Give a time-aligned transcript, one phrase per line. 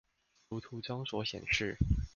[0.49, 1.77] 如圖中所顯示